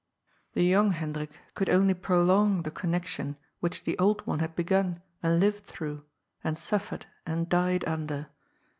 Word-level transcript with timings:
The 0.53 0.63
young 0.63 0.93
Hendrik 0.93 1.29
could 1.53 1.69
only 1.69 1.93
prolong 1.93 2.63
the 2.63 2.71
connection 2.71 3.35
which 3.59 3.83
the 3.83 3.95
old 3.99 4.25
one 4.25 4.39
had 4.39 4.55
begun 4.55 4.99
and 5.21 5.39
lived 5.39 5.63
through, 5.65 6.03
and 6.43 6.57
suf 6.57 6.89
fered 6.89 7.03
and 7.23 7.47
died 7.47 7.85
under. 7.85 8.25